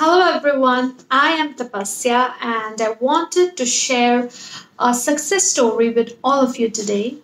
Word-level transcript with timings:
Hello 0.00 0.32
everyone, 0.32 0.94
I 1.10 1.30
am 1.30 1.54
Tapasya 1.54 2.34
and 2.40 2.80
I 2.80 2.90
wanted 3.00 3.56
to 3.56 3.66
share 3.66 4.30
a 4.78 4.94
success 4.94 5.42
story 5.50 5.90
with 5.90 6.16
all 6.22 6.40
of 6.40 6.56
you 6.56 6.70
today. 6.70 7.16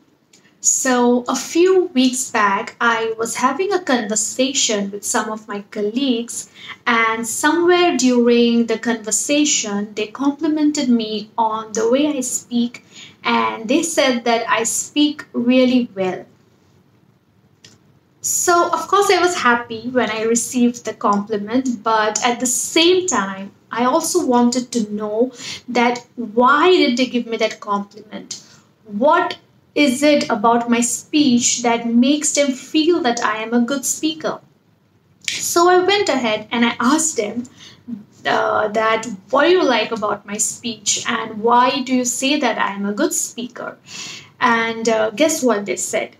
So, 0.60 1.24
a 1.28 1.36
few 1.36 1.84
weeks 1.94 2.32
back, 2.32 2.74
I 2.80 3.14
was 3.16 3.36
having 3.36 3.72
a 3.72 3.80
conversation 3.80 4.90
with 4.90 5.04
some 5.04 5.30
of 5.30 5.46
my 5.46 5.60
colleagues, 5.70 6.50
and 6.84 7.24
somewhere 7.24 7.96
during 7.96 8.66
the 8.66 8.80
conversation, 8.80 9.94
they 9.94 10.08
complimented 10.08 10.88
me 10.88 11.30
on 11.38 11.74
the 11.74 11.88
way 11.88 12.08
I 12.08 12.22
speak, 12.22 12.84
and 13.22 13.68
they 13.68 13.84
said 13.84 14.24
that 14.24 14.50
I 14.50 14.64
speak 14.64 15.24
really 15.32 15.88
well. 15.94 16.26
So, 18.24 18.70
of 18.70 18.88
course, 18.88 19.10
I 19.10 19.20
was 19.20 19.34
happy 19.36 19.90
when 19.90 20.10
I 20.10 20.22
received 20.22 20.86
the 20.86 20.94
compliment, 20.94 21.82
but 21.82 22.24
at 22.24 22.40
the 22.40 22.46
same 22.46 23.06
time, 23.06 23.52
I 23.70 23.84
also 23.84 24.24
wanted 24.24 24.72
to 24.72 24.90
know 24.90 25.32
that 25.68 26.06
why 26.16 26.70
did 26.70 26.96
they 26.96 27.04
give 27.04 27.26
me 27.26 27.36
that 27.36 27.60
compliment? 27.60 28.42
What 28.86 29.36
is 29.74 30.02
it 30.02 30.30
about 30.30 30.70
my 30.70 30.80
speech 30.80 31.62
that 31.64 31.86
makes 31.86 32.32
them 32.32 32.52
feel 32.52 33.02
that 33.02 33.22
I 33.22 33.42
am 33.42 33.52
a 33.52 33.60
good 33.60 33.84
speaker? 33.84 34.40
So 35.28 35.68
I 35.68 35.80
went 35.84 36.08
ahead 36.08 36.48
and 36.50 36.64
I 36.64 36.76
asked 36.80 37.18
them 37.18 37.44
uh, 38.24 38.68
that 38.68 39.06
what 39.28 39.44
do 39.44 39.50
you 39.50 39.62
like 39.62 39.92
about 39.92 40.24
my 40.24 40.38
speech 40.38 41.04
and 41.06 41.42
why 41.42 41.82
do 41.82 41.94
you 41.94 42.06
say 42.06 42.40
that 42.40 42.56
I 42.56 42.70
am 42.70 42.86
a 42.86 42.94
good 42.94 43.12
speaker? 43.12 43.76
And 44.40 44.88
uh, 44.88 45.10
guess 45.10 45.42
what 45.42 45.66
they 45.66 45.76
said? 45.76 46.16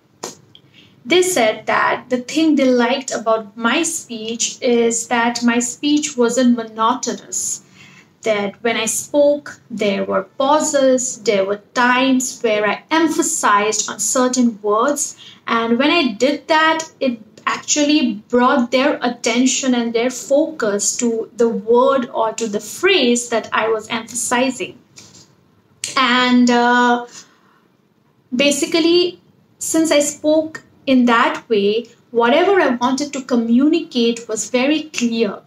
They 1.05 1.23
said 1.23 1.67
that 1.67 2.07
the 2.09 2.19
thing 2.19 2.57
they 2.57 2.71
liked 2.71 3.11
about 3.13 3.57
my 3.57 3.83
speech 3.83 4.59
is 4.63 5.09
that 5.09 5.43
my 5.43 5.59
speech 5.59 6.17
wasn't 6.17 6.57
monotonous. 6.57 7.63
That 8.23 8.55
when 8.63 8.79
I 8.79 8.87
spoke, 8.87 9.61
there 9.71 10.05
were 10.05 10.23
pauses, 10.23 11.23
there 11.25 11.45
were 11.45 11.61
times 11.75 12.41
where 12.41 12.67
I 12.67 12.83
emphasized 12.91 13.91
on 13.91 13.99
certain 13.99 14.59
words, 14.63 15.17
and 15.47 15.79
when 15.79 15.91
I 15.91 16.13
did 16.13 16.49
that, 16.49 16.91
it 17.01 17.21
actually 17.47 18.15
brought 18.31 18.71
their 18.71 18.99
attention 19.03 19.75
and 19.75 19.93
their 19.93 20.09
focus 20.09 20.97
to 20.97 21.31
the 21.37 21.51
word 21.51 22.09
or 22.09 22.33
to 22.33 22.47
the 22.49 22.61
phrase 22.61 23.29
that 23.29 23.51
I 23.53 23.69
was 23.69 23.87
emphasizing. 23.89 24.79
And 25.99 26.49
uh, 26.51 27.07
basically, 28.35 29.21
since 29.59 29.91
I 29.91 30.01
spoke 30.01 30.63
in 30.87 31.05
that 31.07 31.49
way, 31.49 31.87
whatever 32.11 32.61
I 32.61 32.71
wanted 32.77 33.13
to 33.13 33.23
communicate 33.23 34.29
was 34.29 34.51
very 34.51 34.85
clear. 34.85 35.41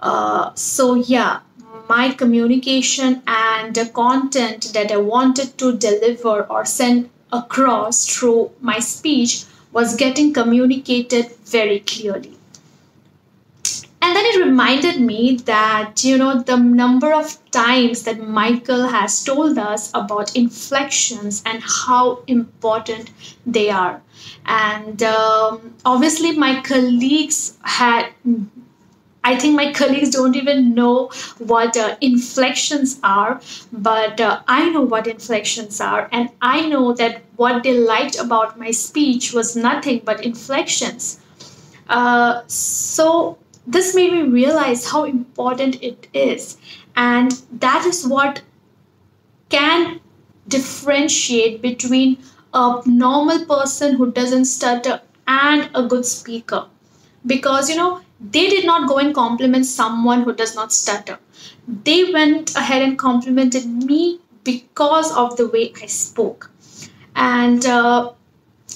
Uh, 0.00 0.52
so, 0.54 0.94
yeah, 0.94 1.40
my 1.88 2.10
communication 2.12 3.22
and 3.26 3.74
the 3.74 3.86
content 3.86 4.70
that 4.74 4.90
I 4.90 4.96
wanted 4.96 5.58
to 5.58 5.76
deliver 5.76 6.44
or 6.44 6.64
send 6.64 7.10
across 7.32 8.06
through 8.06 8.50
my 8.60 8.78
speech 8.78 9.44
was 9.72 9.96
getting 9.96 10.32
communicated 10.32 11.30
very 11.44 11.80
clearly 11.80 12.39
and 14.10 14.16
then 14.16 14.26
it 14.26 14.44
reminded 14.44 15.00
me 15.00 15.36
that 15.36 16.02
you 16.02 16.18
know 16.18 16.42
the 16.42 16.56
number 16.56 17.12
of 17.14 17.34
times 17.52 18.02
that 18.02 18.18
michael 18.38 18.88
has 18.88 19.22
told 19.22 19.56
us 19.56 19.88
about 19.94 20.34
inflections 20.34 21.42
and 21.46 21.62
how 21.62 22.20
important 22.26 23.12
they 23.46 23.70
are 23.70 24.02
and 24.46 25.04
um, 25.04 25.74
obviously 25.84 26.32
my 26.32 26.60
colleagues 26.62 27.56
had 27.62 28.08
I 29.22 29.36
think 29.38 29.54
my 29.54 29.72
colleagues 29.72 30.10
don't 30.10 30.34
even 30.34 30.74
know 30.74 31.10
what 31.38 31.76
uh, 31.76 31.96
inflections 32.00 32.98
are, 33.02 33.40
but 33.70 34.18
uh, 34.18 34.40
I 34.48 34.70
know 34.70 34.80
what 34.80 35.06
inflections 35.06 35.78
are, 35.78 36.08
and 36.10 36.30
I 36.40 36.66
know 36.66 36.94
that 36.94 37.20
what 37.36 37.62
they 37.62 37.74
liked 37.78 38.18
about 38.18 38.58
my 38.58 38.70
speech 38.70 39.34
was 39.34 39.54
nothing 39.56 40.00
but 40.06 40.24
inflections. 40.24 41.20
Uh, 41.86 42.40
so 42.46 43.36
this 43.66 43.94
made 43.94 44.12
me 44.12 44.22
realize 44.22 44.90
how 44.90 45.04
important 45.04 45.82
it 45.82 46.08
is. 46.12 46.58
And 46.96 47.32
that 47.52 47.86
is 47.86 48.06
what 48.06 48.42
can 49.48 50.00
differentiate 50.48 51.62
between 51.62 52.18
a 52.52 52.82
normal 52.86 53.44
person 53.44 53.94
who 53.94 54.10
doesn't 54.12 54.46
stutter 54.46 55.00
and 55.26 55.70
a 55.74 55.82
good 55.86 56.04
speaker. 56.04 56.66
Because, 57.26 57.70
you 57.70 57.76
know, 57.76 58.00
they 58.20 58.48
did 58.48 58.66
not 58.66 58.88
go 58.88 58.98
and 58.98 59.14
compliment 59.14 59.66
someone 59.66 60.22
who 60.22 60.34
does 60.34 60.54
not 60.54 60.72
stutter. 60.72 61.18
They 61.68 62.12
went 62.12 62.56
ahead 62.56 62.82
and 62.82 62.98
complimented 62.98 63.66
me 63.66 64.20
because 64.44 65.14
of 65.16 65.36
the 65.36 65.48
way 65.48 65.72
I 65.82 65.86
spoke. 65.86 66.50
And 67.14 67.64
uh, 67.66 68.12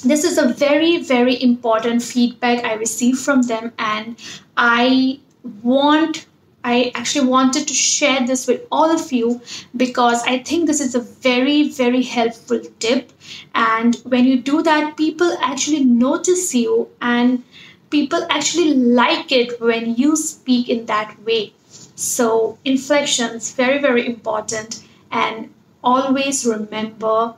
this 0.05 0.25
is 0.25 0.39
a 0.39 0.49
very 0.53 1.03
very 1.03 1.43
important 1.43 2.03
feedback 2.03 2.65
i 2.65 2.75
received 2.75 3.19
from 3.19 3.43
them 3.43 3.73
and 3.79 4.17
i 4.57 5.19
want 5.63 6.27
i 6.63 6.91
actually 6.95 7.27
wanted 7.27 7.67
to 7.69 7.75
share 7.75 8.27
this 8.27 8.47
with 8.47 8.63
all 8.71 8.91
of 8.91 9.13
you 9.13 9.41
because 9.77 10.23
i 10.35 10.39
think 10.39 10.67
this 10.67 10.81
is 10.81 10.95
a 10.95 11.01
very 11.01 11.69
very 11.69 12.03
helpful 12.03 12.61
tip. 12.79 13.13
And 13.55 13.97
when 14.05 14.25
you 14.25 14.41
do 14.41 14.63
that 14.63 14.97
people 14.97 15.37
actually 15.41 15.85
notice 15.85 16.55
you 16.55 16.89
and 17.01 17.43
people 17.91 18.27
actually 18.29 18.75
like 18.75 19.33
it 19.33 19.61
when 19.61 19.95
you 19.95 20.17
speak 20.17 20.69
in 20.69 20.87
that 20.87 21.17
way. 21.25 21.53
So 21.95 22.59
inflections 22.65 23.53
very 23.53 23.79
very 23.79 24.07
important. 24.07 24.83
And 25.11 25.53
always 25.83 26.45
remember 26.45 27.35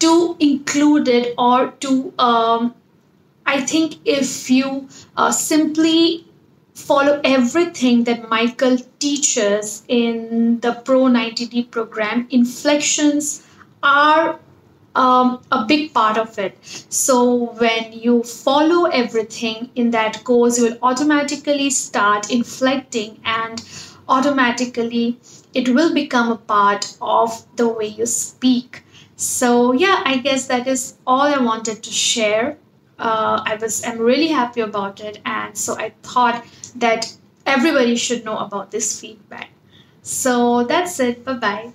to 0.00 0.36
include 0.40 1.08
it 1.08 1.34
or 1.38 1.68
to 1.84 2.12
um, 2.18 2.74
i 3.46 3.60
think 3.60 3.96
if 4.04 4.50
you 4.50 4.88
uh, 5.16 5.30
simply 5.30 6.26
follow 6.74 7.20
everything 7.24 8.04
that 8.04 8.28
michael 8.28 8.76
teaches 8.98 9.82
in 9.88 10.60
the 10.60 10.72
pro 10.84 11.02
90d 11.16 11.70
program 11.70 12.26
inflections 12.30 13.46
are 13.82 14.38
um, 14.94 15.40
a 15.52 15.64
big 15.66 15.92
part 15.94 16.18
of 16.18 16.38
it. 16.38 16.58
So 16.88 17.52
when 17.58 17.92
you 17.92 18.22
follow 18.22 18.86
everything 18.86 19.70
in 19.74 19.90
that 19.92 20.24
course, 20.24 20.58
you 20.58 20.64
will 20.64 20.78
automatically 20.82 21.70
start 21.70 22.30
inflecting 22.30 23.20
and 23.24 23.62
automatically 24.08 25.18
it 25.54 25.68
will 25.68 25.94
become 25.94 26.32
a 26.32 26.36
part 26.36 26.96
of 27.00 27.44
the 27.56 27.68
way 27.68 27.86
you 27.86 28.06
speak. 28.06 28.82
So 29.20 29.72
yeah, 29.72 30.02
I 30.04 30.16
guess 30.18 30.46
that 30.46 30.66
is 30.66 30.94
all 31.06 31.20
I 31.22 31.38
wanted 31.38 31.82
to 31.82 31.90
share. 31.90 32.58
Uh, 32.98 33.42
I 33.44 33.54
was 33.56 33.84
I'm 33.84 33.98
really 33.98 34.28
happy 34.28 34.60
about 34.62 35.00
it, 35.00 35.20
and 35.24 35.56
so 35.56 35.78
I 35.78 35.90
thought 36.02 36.44
that 36.76 37.14
everybody 37.46 37.96
should 37.96 38.24
know 38.24 38.38
about 38.38 38.70
this 38.70 39.00
feedback. 39.00 39.50
So 40.02 40.64
that's 40.64 40.98
it. 41.00 41.24
Bye 41.24 41.34
bye. 41.34 41.72